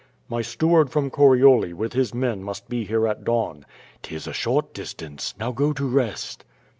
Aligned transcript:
"Jfy 0.31 0.43
steward 0.43 0.89
from 0.89 1.11
Corioli 1.11 1.73
with 1.73 1.93
his 1.93 2.11
men 2.11 2.41
must 2.41 2.67
be 2.67 2.85
here 2.85 3.07
at 3.07 3.23
dawn."" 3.23 3.67
'Tis 4.01 4.25
a 4.25 4.33
short 4.33 4.73
distance; 4.73 5.35
now 5.39 5.51
go 5.51 5.73
to 5.73 5.87
rest." 5.87 6.43